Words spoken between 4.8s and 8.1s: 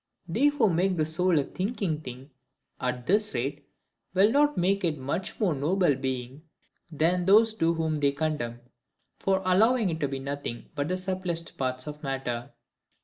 it a much more noble being than those do whom